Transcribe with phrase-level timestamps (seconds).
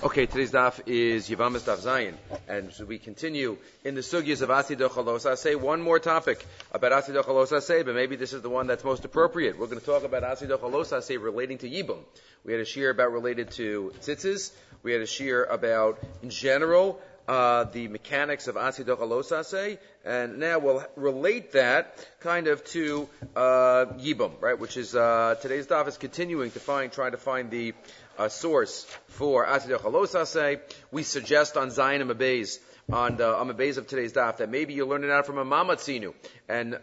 [0.00, 2.14] Okay, today's daf is Yevamos Daf Zayin,
[2.46, 7.60] and so we continue in the sugyas of Asidochalos Say one more topic about Asidochalos
[7.62, 9.58] Say, but maybe this is the one that's most appropriate.
[9.58, 11.98] We're going to talk about Asidochalos Say relating to Yibum.
[12.44, 14.52] We had a shiur about related to tzitzis.
[14.84, 20.84] We had a shiur about, in general, uh, the mechanics of Asidochalos and now we'll
[20.96, 24.58] relate that kind of to uh, Yibum, right?
[24.58, 27.74] Which is uh, today's daf is continuing to find, trying to find the
[28.18, 30.60] a source for Asid Chalosase.
[30.90, 32.58] We suggest on Zayin Amabeis,
[32.92, 36.14] on the Amabeis of today's daf, that maybe you learn it out from a Mamatzinu.
[36.48, 36.78] And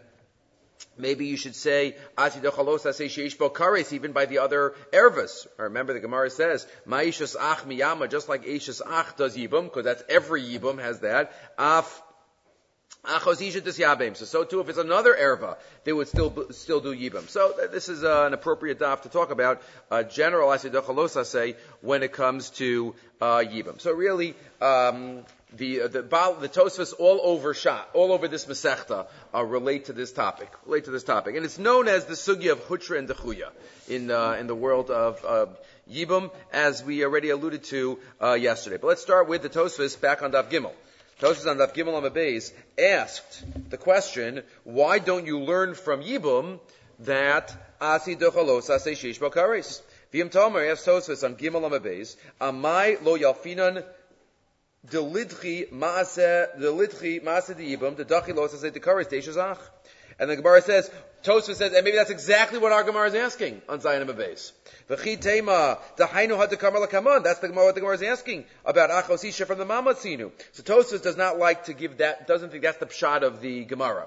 [0.98, 5.46] Maybe you should say Asid Chalosase Sheish even by the other Ervas.
[5.58, 10.02] Remember the Gemara says, Ma'ishas Ach Miyama, just like Eishas Ach does Yibum, because that's
[10.08, 11.32] every Yibum has that.
[11.58, 12.02] Af
[13.06, 17.28] so, so too, if it's another erva, they would still still do yibam.
[17.28, 22.02] So this is uh, an appropriate daf to talk about uh, general asidachalosa say when
[22.02, 23.80] it comes to uh, yibam.
[23.80, 25.24] So really, um,
[25.56, 29.92] the uh, the the Tosfos all over shot, all over this masechta uh, relate to
[29.92, 33.08] this topic, relate to this topic, and it's known as the sugya of hutra and
[33.08, 33.50] dechuya
[33.88, 35.46] in uh, in the world of uh,
[35.90, 38.76] yibum, as we already alluded to uh, yesterday.
[38.76, 40.72] But let's start with the Tosfos back on Daf Gimel.
[41.20, 46.60] Tosfos on Daf Gimel Amabeis asked the question, why don't you learn from Yibum
[47.00, 49.80] that Asi Dochalos Ase Sheish Bakares?
[50.12, 53.82] V'im Tomer asked Tosfos on Gimel Amabeis, Amai Lo Yalfinan
[54.86, 59.58] Delidchi Maase Delidchi Maase Yibum the Dachilos Ase Dekares Deishazach.
[60.18, 60.90] And the Gemara says,
[61.26, 64.52] Tosfos says, and maybe that's exactly what our Gemara is asking on Zayin Base.
[64.88, 66.74] V'chi tema, dahainu had to come
[67.22, 70.30] That's the Gemara, what the Gemara is asking about Achosisha from the Mamatzinu.
[70.52, 73.64] So Tosfos does not like to give that, doesn't think that's the pshat of the
[73.64, 74.06] Gemara.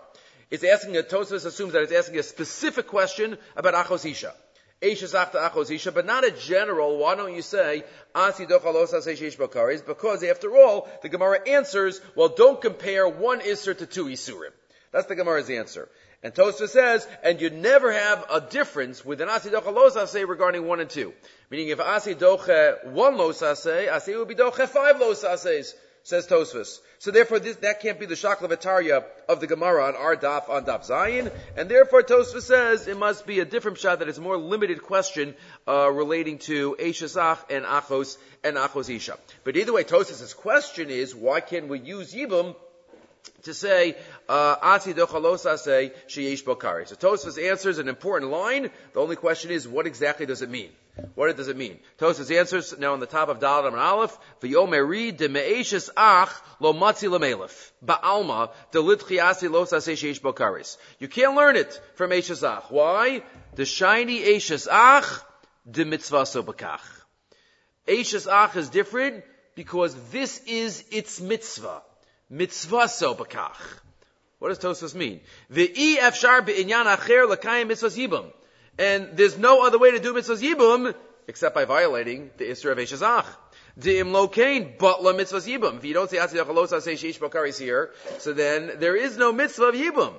[0.49, 4.31] It's asking, a, Tosfos assumes that it's asking a specific question about Achosisha.
[5.93, 7.83] But not a general, why don't you say,
[8.15, 8.39] Because
[10.23, 14.51] after all, the Gemara answers, well, don't compare one Isser to two Isurim.
[14.91, 15.89] That's the Gemara's answer.
[16.21, 20.67] And Tosa says, and you never have a difference with an Asi Docha Losase regarding
[20.67, 21.13] one and two.
[21.49, 26.79] Meaning if Asi Doche one Losase, Asi would be Doche five Losases, says Tosfos.
[26.97, 30.49] So therefore this, that can't be the Shakla V'tarya of the Gemara on our daf
[30.49, 34.17] on daf Zayin, and therefore Tosfos says it must be a different shot that is
[34.17, 35.35] a more limited question
[35.69, 39.17] uh, relating to Eshesach and Achos and Achos Isha.
[39.45, 42.55] But either way, Tosfos' question is, why can we use Yibum
[43.43, 43.95] to say
[44.27, 45.91] uh, Ati say.
[46.07, 46.21] So
[46.95, 48.69] Tosfos answers an important line.
[48.93, 50.69] The only question is, what exactly does it mean?
[51.15, 51.79] What does it mean?
[51.97, 54.17] Tosfos answers now on the top of Dalam and Aleph.
[54.41, 55.27] V'yomeri de
[55.95, 56.29] ach
[56.59, 60.77] lo matzi lemelef ba'alma de litchi asi losa say sheyesh.
[60.99, 62.69] You can't learn it from eshes ach.
[62.69, 63.23] Why?
[63.55, 65.23] The shiny eshes ach
[65.69, 66.81] de mitzvah so bakach.
[67.87, 69.23] Eshes ach is different
[69.55, 71.81] because this is its mitzvah
[72.29, 73.57] mitzvah so bakach.
[74.39, 75.19] What does Tosfos mean?
[75.49, 78.31] The efshar be'inyan acher l'kayim mitzvah yibum.
[78.77, 80.95] And there's no other way to do mitzvah yibum
[81.27, 83.25] except by violating the Isra of Eshazach.
[83.79, 85.77] Di'im lokain, but la mitzvah yibum.
[85.77, 89.17] If you don't say atzidach alosa, say sheish bakar is here, so then there is
[89.17, 90.13] no mitzvah of yibum.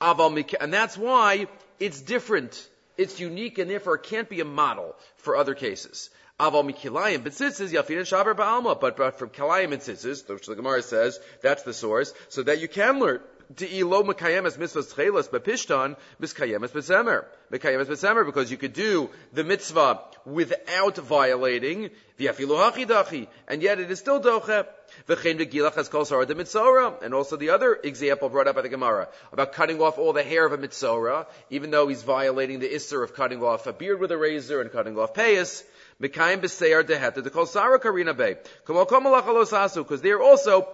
[0.00, 1.46] And that's why
[1.80, 2.68] it's different.
[2.98, 6.10] It's unique and therefore it can't be a model for other cases.
[6.40, 8.80] Aval mikilayim b'tzitzis yafin shaber ba'alma.
[8.80, 12.60] But, but from kilayim and tzitzis, which the Gemara says, that's the source, so that
[12.60, 13.20] you can learn.
[13.54, 17.26] De'ilo mekayemes mitzvahs tchelas bepishtan miskayemes bezemer.
[17.52, 23.78] Mekayemes bezemer, because you could do the mitzvah without violating the afilu hachidachi, and yet
[23.78, 24.66] it is still doche.
[25.06, 28.68] V'chein v'gilach has kol sarah mitzora, and also the other example brought up by the
[28.68, 32.68] Gemara about cutting off all the hair of a mitzora, even though he's violating the
[32.68, 35.62] isser of cutting off a beard with a razor and cutting off payas.
[36.00, 38.36] Mekayim b'seir deheta to call Sarah Karina Bay.
[38.66, 40.68] Because there also,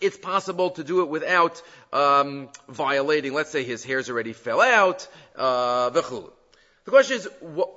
[0.00, 3.34] it's possible to do it without um, violating.
[3.34, 5.06] Let's say his hairs already fell out.
[5.36, 7.28] Uh, the question is,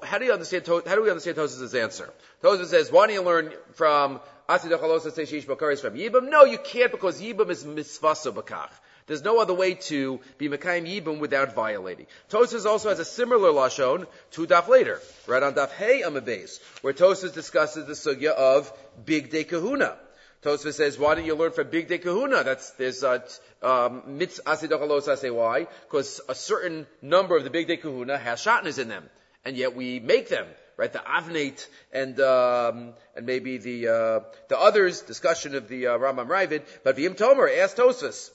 [0.04, 0.66] how do you understand?
[0.66, 2.12] How do we understand Tosas' answer?
[2.42, 6.92] Tosas says, "Why don't you learn from Asidachalosa Seish Bakaris from Yibam?" No, you can't
[6.92, 8.72] because Yibam is mitzvah bakach.
[9.08, 12.08] There's no other way to be Mekayim Yibum without violating.
[12.30, 16.94] Tosas also has a similar lashon two daf later, right on daf Hey Amabes, where
[16.94, 18.72] Tosas discusses the sugya of
[19.06, 19.98] Bigdei Kahuna.
[20.44, 22.44] Tosfos says, why don't you learn from Bigdei Kahuna?
[22.44, 23.24] That's, there's a,
[23.62, 25.68] um, mitz say why?
[25.86, 29.10] Because a certain number of the Big Day Kahuna has shatnas in them.
[29.46, 30.46] And yet we make them,
[30.76, 30.92] right?
[30.92, 34.20] The avnate and, um, and maybe the, uh,
[34.50, 36.64] the others, discussion of the, uh, Rambam Ravid.
[36.84, 38.30] But V'im Tomer asked Tosfos,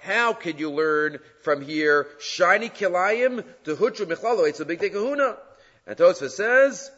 [0.00, 4.48] how can you learn from here shiny kilayim to hutru michlalo?
[4.48, 5.36] It's a bigdei kahuna.
[5.86, 6.90] And Tosfos says,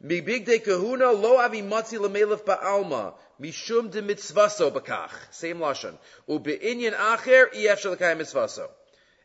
[0.00, 3.14] Mi bigdei kahuna lo avi matzi lemelef ba'alma.
[3.40, 5.10] Mishum de mitzvaso bakach.
[5.32, 5.98] Same lashon.
[6.28, 8.68] Ube'inyan acher ef mitzvaso.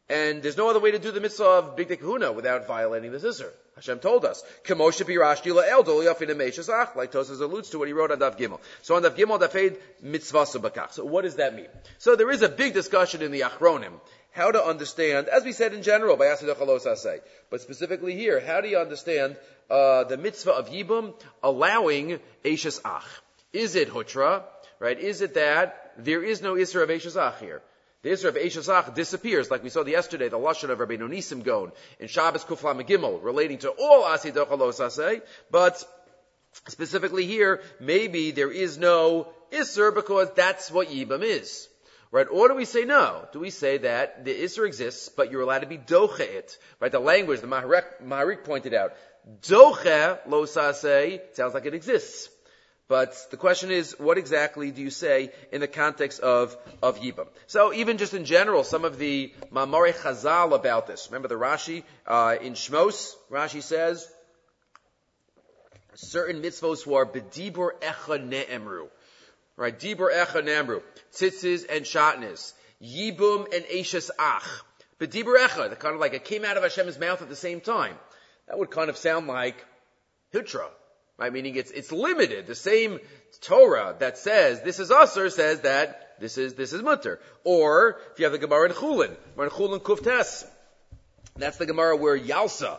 [0.09, 3.19] And there's no other way to do the mitzvah of big kahuna without violating the
[3.19, 3.51] zizur.
[3.75, 4.43] Hashem told us.
[4.67, 4.81] Like
[7.11, 8.59] Tosas alludes to what he wrote on Daf Gimel.
[8.81, 10.93] So on Daf Gimel, Daf mitzvaso bakach.
[10.93, 11.67] So what does that mean?
[11.99, 13.99] So there is a big discussion in the Achronim
[14.31, 17.19] how to understand, as we said in general by say,
[17.49, 19.35] but specifically here, how do you understand
[19.69, 23.03] uh, the mitzvah of Yibum allowing Ashes Ach?
[23.53, 24.43] Is it Hutra?
[24.79, 24.99] Right?
[24.99, 27.61] Is it that there is no Isra of Ashes Ach here?
[28.01, 31.43] The Isra of Ashes Ach disappears, like we saw yesterday, the Lashon of Rabbeinu Nisim
[31.43, 34.31] Gaon in Shabbos Kuflam Gimel, relating to all Asi
[34.89, 35.83] say, but
[36.69, 41.67] specifically here, maybe there is no Isra because that's what Yibam is.
[42.11, 42.27] Right?
[42.31, 43.27] Or do we say no?
[43.33, 46.57] Do we say that the Isser exists, but you're allowed to be doche it?
[46.79, 46.91] Right?
[46.91, 48.93] The language, the Maharik pointed out,
[49.41, 52.29] doche lo say sounds like it exists.
[52.89, 57.27] But the question is, what exactly do you say in the context of, of Yibam?
[57.47, 61.07] So even just in general, some of the Mamare Chazal about this.
[61.09, 64.05] Remember the Rashi, uh, in Shmos, Rashi says,
[65.95, 68.89] certain mitzvos were bedibur echa ne'emru
[69.59, 69.77] right?
[69.77, 70.81] Dibur Echa ne'emru.
[71.11, 74.63] Tzitzis and Shatnis, Yibum and Ashes Ach.
[74.97, 77.59] But Dibur Echa, kind of like it came out of Hashem's mouth at the same
[77.61, 77.95] time.
[78.47, 79.63] That would kind of sound like
[80.33, 80.69] Hitra,
[81.19, 81.31] right?
[81.31, 82.47] Meaning it's, it's limited.
[82.47, 82.99] The same
[83.41, 87.19] Torah that says this is Usr says that this is, this is Mutter.
[87.43, 90.45] Or, if you have the Gemara in Chulin, in Chulin Kuftes,
[91.35, 92.77] that's the Gemara where Yalsa,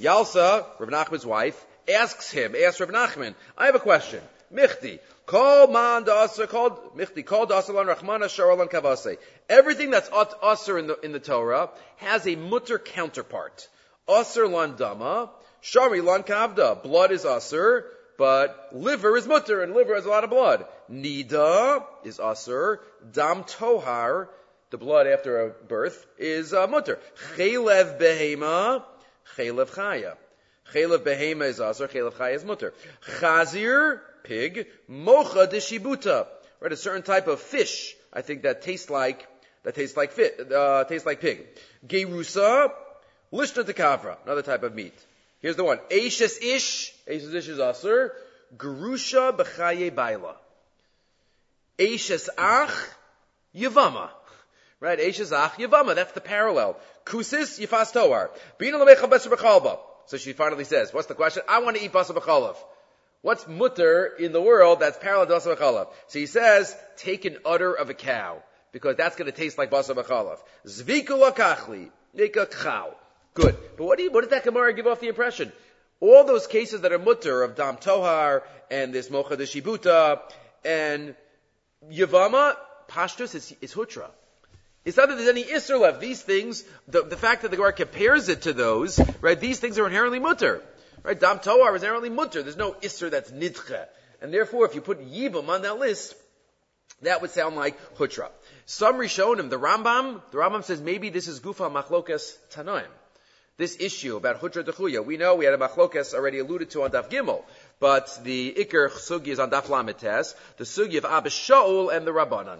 [0.00, 4.20] Yalsa, Rav Nachman's wife, asks him, asks Rav Nachman, I have a question.
[4.52, 9.16] Michti, Call man da'asr, called michti, called da'asr rachmana sharalan kavase.
[9.48, 13.68] Everything that's asr in the, in the Torah has a mutter counterpart.
[14.08, 15.30] Asr lan dama,
[15.60, 16.82] shari lan kavda.
[16.82, 17.84] Blood is asr,
[18.18, 20.66] but liver is mutter, and liver has a lot of blood.
[20.90, 22.78] Nida is asr,
[23.12, 24.28] dam tohar,
[24.70, 26.98] the blood after a birth, is uh, mutter.
[27.36, 28.82] Chelev behema,
[29.36, 30.16] chelev chaya.
[30.72, 32.72] Chelev behema is asr, chelev chaya is mutter.
[33.18, 36.26] Chazir, pig, mocha de shibuta,
[36.60, 36.72] right?
[36.72, 39.26] A certain type of fish, I think that tastes like,
[39.62, 41.46] that tastes like fit, uh, tastes like pig.
[41.86, 42.72] Gerusa,
[43.32, 45.05] lishna de kavra, another type of meat.
[45.40, 45.78] Here's the one.
[45.90, 48.10] Ashes ish, ashes ish is asur,
[48.56, 50.36] gerusha b'chaye baila.
[51.78, 52.72] Ashes ach,
[53.54, 54.08] yavama.
[54.80, 54.98] Right?
[54.98, 55.94] Ashes ach, yavama.
[55.94, 56.78] That's the parallel.
[57.04, 58.30] Kusis, yifas toar.
[58.58, 61.42] Bina lemecha beser So she finally says, what's the question?
[61.48, 62.56] I want to eat basar b'chalav.
[63.22, 65.88] What's mutter in the world that's parallel to basar b'chalav?
[66.08, 68.42] So he says, take an udder of a cow,
[68.72, 70.38] because that's going to taste like basar b'chalav.
[70.66, 72.94] Zviku lakachli, nika chau.
[73.36, 73.56] Good.
[73.76, 75.52] But what, do you, what did that Gemara give off the impression?
[76.00, 80.20] All those cases that are mutter of dam tohar and this mocha de shibuta
[80.64, 81.14] and
[81.92, 82.56] yavama,
[82.88, 84.08] pashtus is, is hutra.
[84.86, 86.00] It's not that there's any isser left.
[86.00, 89.78] These things, the, the fact that the Gemara compares it to those, right, these things
[89.78, 90.62] are inherently mutter.
[91.02, 91.18] Right?
[91.18, 92.42] Dam Tohar is inherently mutter.
[92.42, 93.86] There's no Isser that's nidche.
[94.22, 96.14] And therefore, if you put Yibam on that list,
[97.02, 98.30] that would sound like Hutra.
[98.64, 102.86] Some Rishonim, the Rambam, the Rambam says maybe this is Gufa Machlokas Tanoim.
[103.58, 105.02] This issue about Hutra Dechuya.
[105.02, 107.42] We know we had a Machlokas already alluded to on Daf Gimel,
[107.80, 112.10] but the Iker Sugi is on Daf Lamites, the Sugi of Abba Shaul and the
[112.10, 112.58] Rabbanan.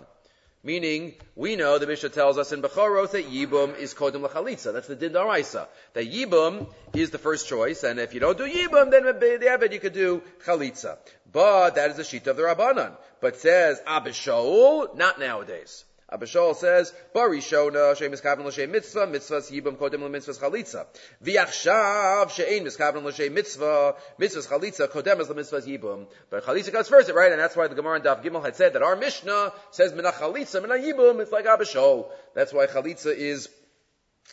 [0.63, 4.73] Meaning, we know the Mishnah tells us in Bechoros that Yibum is Kodim L'chalitza.
[4.73, 5.69] That's the Din Daraisa.
[5.93, 9.79] That Yibum is the first choice, and if you don't do Yibum, then the you
[9.79, 10.97] could do Chalitza.
[11.31, 12.97] But that is the sheet of the Rabbanan.
[13.21, 15.85] But says Abishol, not nowadays.
[16.13, 20.87] Abishol says, Bari Shona, Shem Miskaven L'Shem Mitzvah, Mitzvahs Yibam Kodem L'Mitzvahs Chalitza.
[21.25, 26.07] V'yachshav, She'ein Miskaven L'Shem Mitzvah, Mitzvahs Chalitza, Kodem L'Mitzvahs Yibam.
[26.31, 27.33] But Chalitza comes first, right?
[27.33, 30.15] And that's why the Gemara in Daf Gimel had said that our Mishnah says Minach
[30.15, 32.09] Chalitza, Minach Yibam, it's like Abishol.
[32.35, 33.49] That's why Chalitza is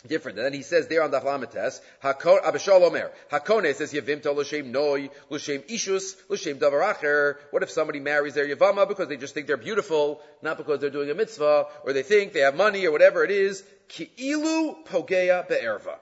[0.02, 0.38] different.
[0.38, 5.62] And then he says there on the Hlamites, Abishal Hakone says Yavimto l'shem noi, l'shem
[5.62, 7.36] ishus, l'shem davaracher.
[7.50, 10.90] What if somebody marries their Yavama because they just think they're beautiful, not because they're
[10.90, 13.62] doing a mitzvah, or they think they have money or whatever it is?
[13.88, 15.96] Ki'ilu pogea be'erva,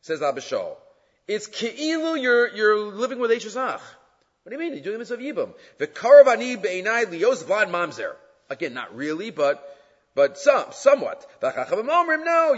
[0.00, 0.76] says Abishal.
[1.28, 3.80] It's ki'ilu you're, you're living with Eshazach.
[4.42, 4.74] What do you mean?
[4.74, 5.54] You're doing a mitzvah of Yibam.
[5.78, 8.14] The karavani be'enai lios vlad mamzer.
[8.50, 9.64] Again, not really, but
[10.14, 11.26] but some, somewhat.
[11.42, 12.54] No,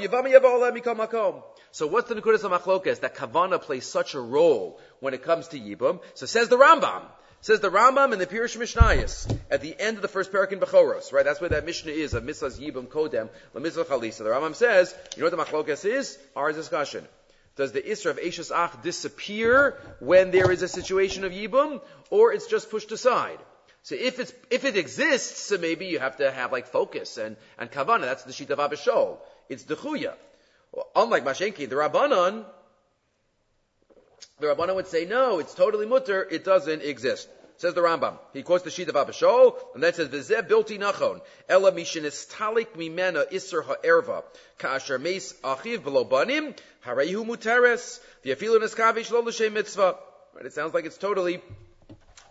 [1.70, 3.00] So what's the Nekudas HaMachlokes?
[3.00, 6.00] That Kavana plays such a role when it comes to Yibum.
[6.14, 7.02] So says the Rambam.
[7.40, 10.60] Says the Rambam in the Pirush Mishnayos at the end of the first parak in
[10.60, 11.24] Bechoros, right?
[11.24, 14.18] That's where that Mishnah is of Mitzvahs Yibum Kodem, La Mitzvah Chalisa.
[14.18, 16.18] The Rambam says, you know what the Machlokes is?
[16.34, 17.06] Our discussion.
[17.56, 22.32] Does the Isra of Eishas Ach disappear when there is a situation of Yibum, or
[22.32, 23.38] it's just pushed aside?
[23.84, 27.36] So if it's, if it exists, so maybe you have to have like focus and,
[27.58, 28.00] and kavana.
[28.00, 29.18] That's the sheet of Abishol.
[29.50, 30.14] It's the chuya.
[30.96, 32.46] Unlike Mashenki, the Rabbanon,
[34.40, 37.28] the Rabbanon would say, no, it's totally mutter, it doesn't exist.
[37.58, 38.18] Says the Rambam.
[38.32, 42.72] He quotes the sheet of Abishol, and then says, "V'zeh bilti nachon, ela mishenis talik
[42.74, 44.24] mimena iser ha'erva,
[44.58, 49.96] ka'asher meis achiv below banim, harehu muteres, v'yafilu neskavish lo l'shem mitzvah."
[50.34, 50.46] Right?
[50.46, 51.40] It sounds like it's totally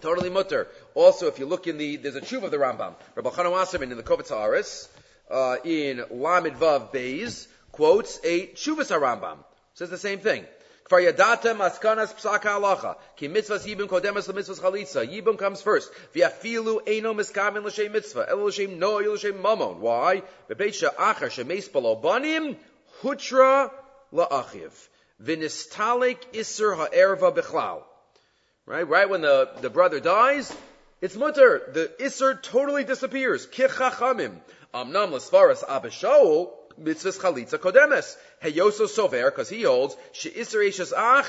[0.04, 0.68] Totally mutter.
[0.96, 2.94] Also, if you look in the, there's a tshuva of the Rambam.
[3.16, 4.90] Rabbi Chana Wasserman in the Kovetz He'aros,
[5.32, 9.38] uh, in Lamed Vav Beis, quotes a tshuva Rambam.
[9.76, 10.44] Says the same thing.
[10.90, 12.98] Kfar yadata maskanas psaka halacha.
[13.16, 15.08] Ki mitzvahs yibum kodemas mitzvahs chalitza.
[15.08, 15.90] Yibum comes first.
[16.14, 18.26] V'afilu eino miskamin l'shem mitzvah.
[18.30, 19.80] Elo l'shem no, l'shem mamon.
[19.80, 20.22] Why?
[20.50, 22.58] Bebeit she'achar shemeis banim,
[23.02, 23.72] hutra
[24.12, 24.74] la'achiv.
[25.24, 27.84] V'nistalik iser ha'erva bichlal.
[28.66, 28.88] Right?
[28.88, 30.56] Right when the, the brother dies,
[31.02, 31.64] it's mutter.
[31.74, 33.46] The iser totally disappears.
[33.46, 34.38] Kichachamim.
[34.74, 36.52] Amnam lesvaras abishaul
[36.82, 38.16] mitzvahs chalitza kodemes.
[38.42, 41.26] Heyoso sover, because he holds, she'isser eshes ach,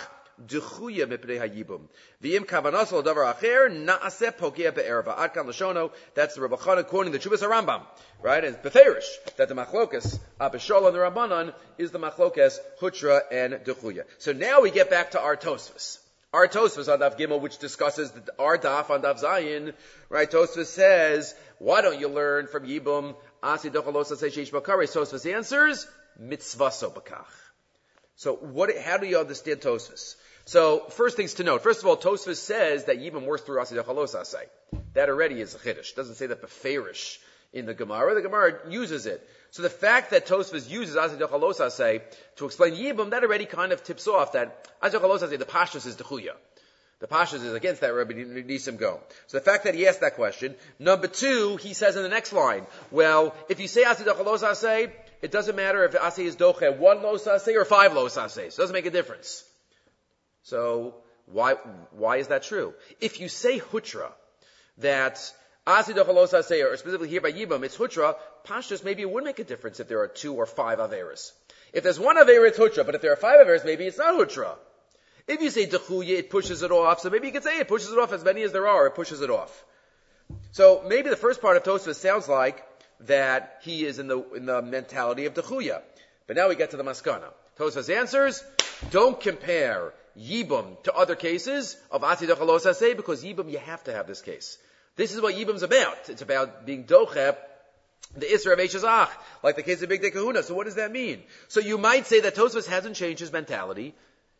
[0.46, 1.80] dechuya mipnei hayibum.
[2.22, 2.48] V'im
[2.92, 5.18] lo davar acher, pokea be'erva.
[5.18, 7.82] Ad kan l'shono, that's the Chana quoting the Chubas Rambam.
[8.22, 8.44] Right?
[8.44, 13.54] And it's beferish, that the machlokas, abishol and the Rabbanan, is the machlokas, hutra and
[13.54, 14.04] dechuya.
[14.18, 15.98] So now we get back to our tosfos.
[16.34, 19.72] Our Tosfos on Daf Gimel, which discusses the, our Daf on Daf Zayin,
[20.08, 20.28] right?
[20.28, 23.14] Tosfos says, why don't you learn from Yibum?
[23.40, 24.82] Asi dochalosa say sheish bakare.
[24.92, 25.86] Tosfos answers,
[26.18, 27.30] mitzvah sobakach.
[28.16, 30.16] So what, how do you understand Tosfos?
[30.44, 31.62] So first things to note.
[31.62, 34.46] First of all, Tosfos says that Yibum works through Asi dochalosa say.
[34.94, 35.94] That already is a chiddush.
[35.94, 37.18] Doesn't say that beferish
[37.54, 38.14] in the Gemara.
[38.14, 39.26] The Gemara uses it.
[39.52, 42.02] So the fact that Tosfos uses Azidach say
[42.37, 45.96] to explain Yibum, that already kind of tips off that Azidach say the Pashas is
[45.96, 46.32] Dechuya.
[46.99, 48.99] The Pashas is against that Rabbi Nisim Gaon.
[49.28, 50.54] So the fact that he asked that question.
[50.78, 54.92] Number two, he says in the next line, well, if you say Azidach say,
[55.23, 58.50] it doesn't matter if Asi is Doche one say or five say.
[58.50, 59.44] So it doesn't make a difference.
[60.42, 60.96] So
[61.26, 61.54] why,
[61.92, 62.75] why is that true?
[63.00, 64.11] If you say Hutra,
[64.78, 65.32] that
[65.66, 68.16] Asidach say, or specifically here by Yibam, it's Hutra,
[68.47, 71.33] Pashtus, maybe it would make a difference if there are two or five Averas.
[71.73, 74.14] If there's one Avera, it's Hutra, but if there are five Averas, maybe it's not
[74.14, 74.56] Hutra.
[75.26, 77.90] If you say Dechuye, it pushes it off, so maybe you could say it pushes
[77.90, 79.64] it off as many as there are, it pushes it off.
[80.52, 82.62] So maybe the first part of Tosfos sounds like
[83.00, 85.80] that he is in the, in the mentality of Dechuya.
[86.26, 87.33] But now we get to the Maskana.
[87.59, 88.44] Tosfos answers,
[88.90, 94.06] don't compare Yibum to other cases of Asidach say because Yibum you have to have
[94.06, 94.59] this case.
[94.96, 96.08] This is what Yibam's about.
[96.08, 97.36] It's about being dochep,
[98.16, 99.08] the Isra of Eshazach,
[99.42, 100.42] like the case of Bigdei Kahuna.
[100.42, 101.22] So what does that mean?
[101.48, 103.94] So you might say that Tosfos hasn't changed his mentality.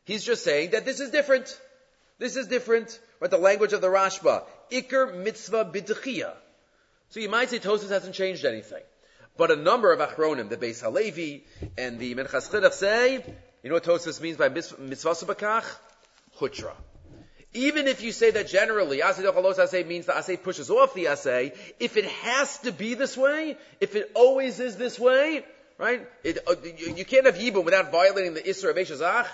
[0.05, 1.59] He's just saying that this is different.
[2.19, 2.99] This is different.
[3.21, 3.31] Right?
[3.31, 4.45] The language of the Rashba.
[4.71, 6.33] Iker mitzvah bidchia.
[7.09, 8.83] So you might say Tosfos hasn't changed anything.
[9.37, 11.45] But a number of Achronim, the Beis Halevi
[11.77, 13.25] and the Minchas say,
[13.63, 15.65] you know what Tosfos means by mitzvah sabakach?
[16.39, 16.73] Hutra.
[17.55, 21.97] Even if you say that generally, asay means the asay pushes off the asay, if
[21.97, 25.45] it has to be this way, if it always is this way,
[25.79, 26.07] right?
[26.25, 29.27] It, uh, you, you, can't have yibum without violating the isra of Eshazach.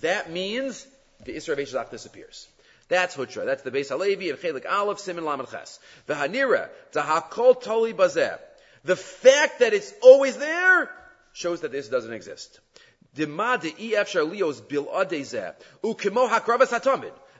[0.00, 0.86] That means
[1.24, 2.48] the isra of Eshazach disappears.
[2.88, 3.44] That's Hutra.
[3.44, 5.78] That's the Beis Halevi and Chelik Aleph Simon Lamed Ches.
[6.06, 8.38] The Hanira Tahakol Toli Bazeh.
[8.84, 10.90] The fact that it's always there
[11.34, 12.60] shows that this doesn't exist.
[13.14, 16.30] Dima de ef sharlios bil adezeh ukimo.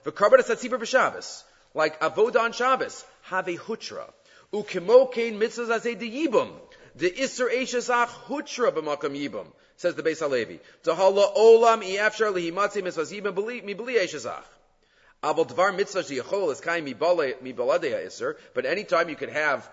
[0.05, 4.11] V'karbanas hatzibur b'Shabbos, like avodah on Shabbos, have a hutra.
[4.53, 6.51] Ukimo kain mitzvahs as a yibum.
[6.95, 10.59] The iser eshesach hutra b'makam yibum, says the Beis Halevi.
[10.83, 14.43] Tahala olam iafshar lihimatzi mitzvahs yibum mi b'li eshesach.
[15.21, 19.69] Abel dvar mitzvah sheyachol is kain mi baladei iser, but anytime you could have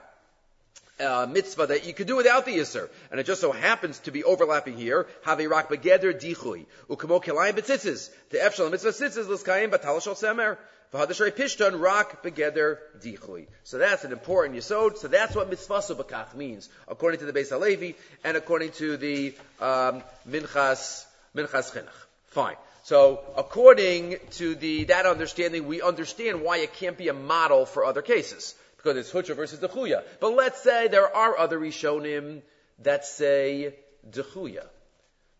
[1.00, 2.88] uh, mitzvah that you could do without the Yisr.
[3.10, 5.06] And it just so happens to be overlapping here.
[5.24, 6.66] Have a rak begeder dichui.
[6.88, 8.10] Ukamo kelayim betzitzis.
[8.30, 10.56] The efshal mitzvah tzitzis l'skayim batal shal semer.
[10.92, 13.46] V'hadashrei pishton rak begeder dichui.
[13.64, 14.96] So that's an important yisod.
[14.96, 19.34] So that's what mitzvah subakach means, according to the Beis Halevi and according to the
[19.60, 21.88] um, Minchas Minchas Chinuch.
[22.28, 22.56] Fine.
[22.84, 27.84] So according to the that understanding, we understand why it can't be a model for
[27.84, 28.54] other cases
[28.94, 30.04] it's Hutra versus Dechuya.
[30.20, 32.42] But let's say there are other Rishonim
[32.80, 33.74] that say
[34.08, 34.66] Dechuya.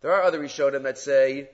[0.01, 1.51] There are other Rishonim that say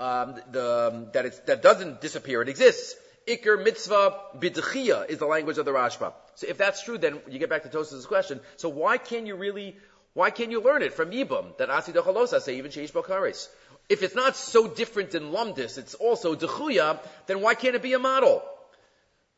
[0.00, 2.96] um, the, um, that, it's, that doesn't disappear, it exists.
[3.28, 6.12] Iker mitzvah bidchia is the language of the Rashba.
[6.34, 8.40] So if that's true, then you get back to Tosas' question.
[8.56, 9.76] So why can't you really
[10.14, 13.48] Why can't you learn it from Yibum that Asi Chalosa say even Sheish Bokares?
[13.88, 17.94] If it's not so different than Lumdis, it's also Dechuya, then why can't it be
[17.94, 18.42] a model?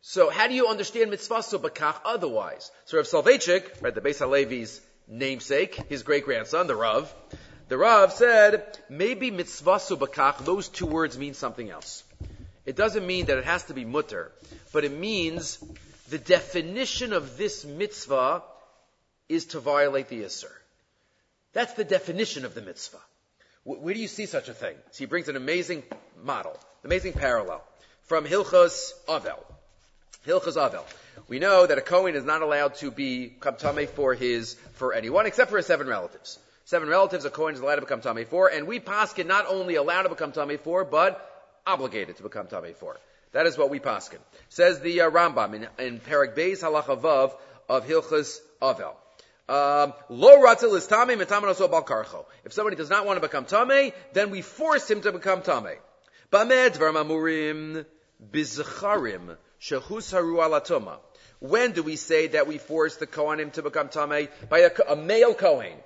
[0.07, 2.71] So how do you understand mitzvah so bakach otherwise?
[2.85, 7.11] So Rav Soloveitchik, right, the Beis Halevi's namesake, his great grandson, the Rav,
[7.69, 12.05] the Rav said maybe mitzvah so bakach, those two words mean something else.
[12.67, 14.31] It doesn't mean that it has to be mutter,
[14.75, 15.59] but it means
[16.11, 18.43] the definition of this mitzvah
[19.31, 20.53] is to violate the Isser.
[21.55, 23.01] That's the definition of the mitzvah.
[23.63, 24.77] Where do you see such a thing?
[24.91, 25.83] So he brings an amazing
[26.23, 27.65] model, amazing parallel
[28.03, 29.43] from Hilchos Avel.
[30.27, 30.85] Hilchos Avel.
[31.29, 35.27] We know that a Kohen is not allowed to be kamtame for his, for anyone
[35.27, 36.39] except for his seven relatives.
[36.65, 39.75] Seven relatives a Kohen is allowed to become tame for, and we paskin not only
[39.75, 41.31] allowed to become tame for, but
[41.67, 42.97] obligated to become tame for.
[43.33, 44.19] That is what we paskin.
[44.49, 47.35] Says the uh, Rambam in, in Perek Beis Halachavav
[47.69, 48.95] of Hilchos Avel.
[49.47, 52.25] Um, lo ratzil is tame metamanos bal karcho.
[52.47, 55.77] If somebody does not want to become tame, then we force him to become tame.
[56.31, 57.85] Bamed varmamurim
[58.33, 59.37] bizcharim
[59.71, 60.99] haru alatoma.
[61.41, 64.29] When do we say that we force the Kohanim to become tame?
[64.49, 65.77] By a, a male Kohen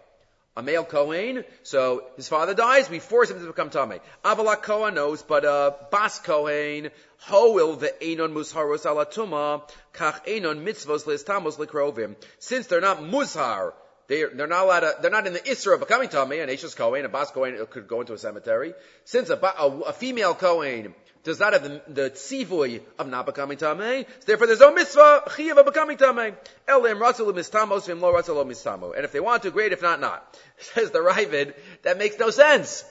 [0.58, 4.00] a male Kohen, so his father dies, we force him to become Tameh.
[4.24, 9.62] Avalak Kohen knows, but uh, Bas Kohen, Hoil the Einon Musharos alatuma,
[9.94, 12.16] Kach Einon Mitzvos Tamos Likrovim.
[12.40, 13.72] Since they're not Mushar,
[14.08, 16.74] they're, they're not allowed to, they're not in the Isra of becoming Tameh, an Ashes
[16.74, 18.74] Kohen, a Bas Kohen could go into a cemetery.
[19.04, 20.92] Since a, a, a female Kohen
[21.28, 24.06] does not have the, the tzivui of not becoming tamei.
[24.26, 26.34] Therefore, there's no mitzvah chiyav of becoming tamei.
[26.66, 28.96] Elim ratzul mistamos vim lo ratzul mistamo.
[28.96, 29.72] And if they want to, great.
[29.72, 30.36] If not, not.
[30.58, 32.84] Says the Ravid, that makes no sense.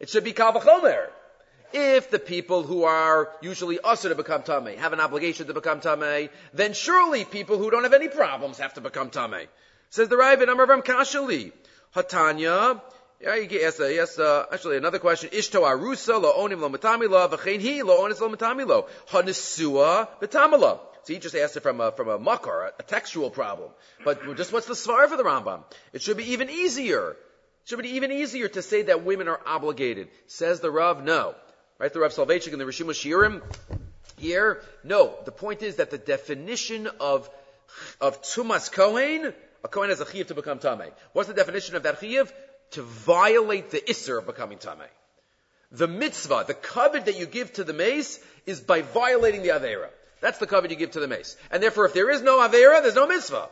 [0.00, 1.06] It should be kavachomer.
[1.74, 5.80] If the people who are usually usher to become tamei have an obligation to become
[5.80, 9.46] tamei, then surely people who don't have any problems have to become tamei.
[9.90, 11.52] Says the Ravid, Amar Kashali.
[11.94, 12.80] Hatanya,
[14.18, 15.30] uh, actually another question.
[15.30, 18.88] Ishto arusa lo onim lo matamilo v'chein onis lo matamilo.
[19.08, 20.80] Hanesua betamilo.
[21.04, 23.70] So he just asked it from a, from a makar, a textual problem.
[24.04, 25.64] But just what's the svar for the Rambam?
[25.92, 27.10] It should be even easier.
[27.10, 30.08] It should be even easier to say that women are obligated.
[30.26, 31.34] Says the Rav, no.
[31.78, 33.42] Right, the Rav Soloveitchik and the Rishima Shiurim,
[34.16, 35.14] here, no.
[35.24, 37.28] The point is that the definition of,
[38.00, 40.92] of Tumas Kohen, a Kohen has a chiv to become Tameh.
[41.12, 42.32] What's the definition of that chiv?
[42.72, 44.88] To violate the isser of becoming tamei.
[45.70, 49.88] The mitzvah, the covet that you give to the mace, is by violating the avera.
[50.20, 51.36] That's the covet you give to the mace.
[51.50, 53.48] And therefore, if there is no avera, there's no mitzvah.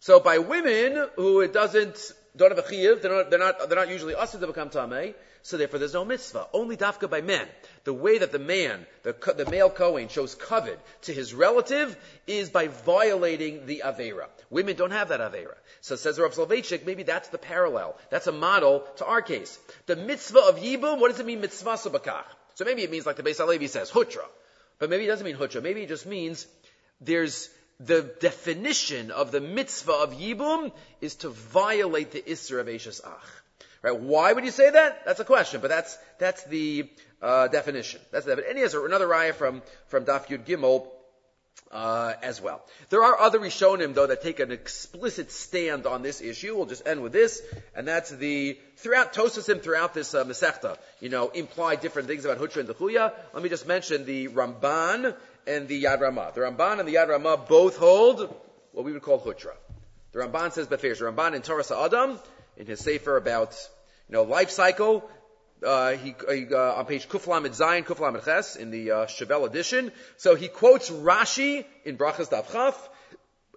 [0.00, 3.78] So by women who it doesn't, don't have a chiyuv, they're not, they're not, they're
[3.78, 6.46] not usually usher to become tamei, so therefore there's no mitzvah.
[6.52, 7.46] Only dafka by men.
[7.84, 11.96] The way that the man, the, the male Kohen shows covet to his relative
[12.26, 14.26] is by violating the Avera.
[14.50, 15.54] Women don't have that Avera.
[15.80, 17.96] So says Rav Soloveitchik, maybe that's the parallel.
[18.10, 19.58] That's a model to our case.
[19.86, 22.24] The mitzvah of Yibum, what does it mean mitzvah subakach?
[22.54, 24.24] So maybe it means like the Beis Halevi says, hutra.
[24.78, 25.62] But maybe it doesn't mean hutra.
[25.62, 26.46] Maybe it just means
[27.00, 27.48] there's
[27.80, 33.42] the definition of the mitzvah of Yibum is to violate the Isser of Eshes Ach.
[33.82, 33.96] Right?
[33.96, 35.04] Why would you say that?
[35.04, 36.88] That's a question, but that's that's the
[37.22, 38.00] uh, definition.
[38.10, 40.88] That's the, and he has another raya from from Daf Yud Gimel
[41.70, 42.64] uh, as well.
[42.90, 46.56] There are other Rishonim though that take an explicit stand on this issue.
[46.56, 47.40] We'll just end with this,
[47.76, 52.38] and that's the throughout Tosasim throughout this uh, Masechta, you know, imply different things about
[52.38, 53.12] Hutra and Dechuya.
[53.32, 55.14] Let me just mention the Ramban
[55.48, 56.32] and the Yad Ramah.
[56.34, 58.34] The Ramban and the Yad Ramah both hold
[58.72, 59.54] what we would call Hutra.
[60.12, 60.98] The Ramban says Beferish.
[60.98, 62.18] The Ramban in Toras HaAdam
[62.56, 63.56] in his sefer about
[64.08, 65.08] you know life cycle.
[65.64, 69.90] Uh, he, he uh, on page Kuflam Zayin Kuflam Ches in the uh, edition.
[70.16, 72.74] So he quotes Rashi in Brachas Davchaf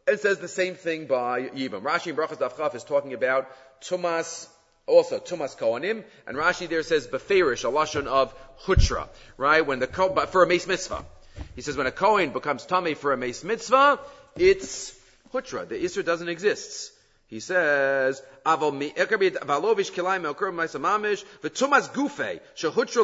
[0.08, 1.84] and says the same thing by Yibam.
[1.84, 3.47] Rashi in Brachas Davchaf is talking about
[3.82, 4.47] Tumas
[4.88, 8.34] also Tumas Kohanim, and Rashi there says Beferish, a lashon of
[8.65, 9.65] Hutra, right?
[9.65, 11.06] When the for a mace mitzvah,
[11.55, 13.99] he says when a Kohen becomes tummy for a mace mitzvah,
[14.35, 14.93] it's
[15.33, 15.67] Hutra.
[15.67, 16.91] The Isra doesn't exist.
[17.27, 20.25] He says, "Avalovish kilayim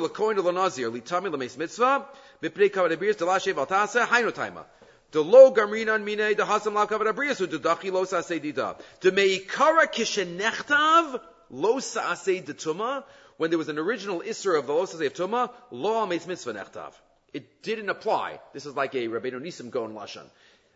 [0.02, 2.06] lekoin lenazir litami lemeis mitzvah
[2.44, 4.66] v'pnei kavod abrius delashev altasa hainu taima."
[5.12, 8.78] The lo gamrinan mine the hasam lav kavod abrius u'dedachi lo sasei dida.
[9.00, 13.06] The meikara kishenechtav lo sasei detuma.
[13.38, 16.54] When there was an original isra of the lo sasei of tuma, lo meis mitzvah
[16.54, 16.92] nechtav.
[17.38, 18.40] It didn't apply.
[18.54, 20.28] This is like a Rabbeinu Nisim Gaon lashon.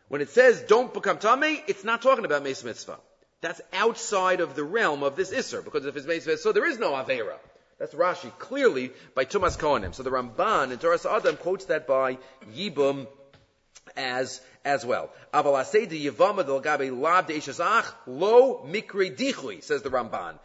[0.10, 3.00] When it says don't become tummy, it's not talking about meis mitzvah.
[3.41, 6.78] That's outside of the realm of this Isser, because if it's made so there is
[6.78, 7.39] no Avera.
[7.80, 9.95] That's Rashi, clearly by Tumas Kohanim.
[9.95, 12.19] So the Ramban in Toras HaAdam quotes that by
[12.56, 13.08] Yibum
[13.97, 15.10] as as well.
[15.34, 15.41] Lo
[18.67, 20.38] mikre dichui says the Ramban.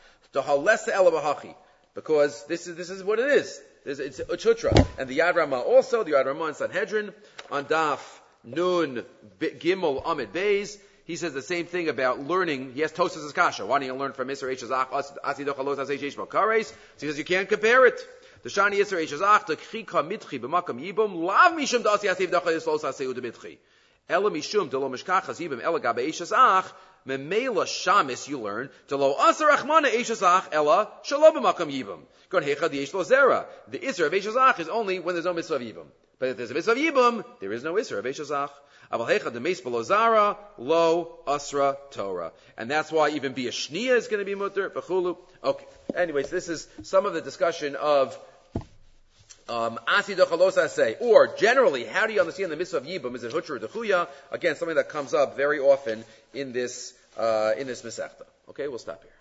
[1.94, 3.60] Because this is this is what it is.
[3.86, 7.12] It's, it's chutra and the Yad Ramah also the Yad Ramah in Sanhedrin
[7.52, 8.00] on Daf
[8.42, 9.04] Nun
[9.38, 10.76] Gimel Amid Beis.
[11.04, 12.72] He says the same thing about learning.
[12.74, 13.64] He has Tosas Kasha.
[13.64, 14.88] Why don't you learn from Isra Eshazach
[15.24, 16.66] Asidochalos Aseish Kares?
[16.66, 18.00] So he says you can't compare it.
[18.42, 22.80] The Shani Isra Eshazach the Chika Mitchi b'Makam Yibum Lav Mishum Dasi Asiv Dachal Yislos
[22.80, 23.58] Aseu Demitchi.
[24.08, 26.64] Ela Mishum Delo Mishkachas Yibum Ela Gabe Eshazach
[27.06, 32.00] Memela Shamis you learn to lo Asar Achmana Eshazach Ela Shalom b'Makam Yibum.
[32.28, 33.46] Gon Hecha the Eshlo Zera.
[33.68, 35.86] The Isra of Eshazach is only when there's no Mitzvah of Yibum.
[36.18, 38.50] But if there's a Mitzvah of Yibum, there is no Isra of Eshazach.
[38.92, 42.32] Avalhecha the meis zara lo asra Torah.
[42.56, 45.16] And that's why even be a shnia is going to be mutter, bechulu.
[45.42, 45.66] Okay.
[45.94, 48.16] Anyways, this is some of the discussion of
[49.48, 49.78] um,
[51.00, 53.14] or generally, how do you understand the mitzvah of yibum?
[53.14, 54.08] Is it hutra or dechuya?
[54.32, 56.04] Again, something that comes up very often
[56.34, 58.26] in this uh, in this masechta.
[58.50, 59.15] Okay, we'll stop here.